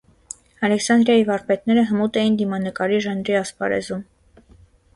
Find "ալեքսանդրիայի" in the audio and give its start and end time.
0.67-1.25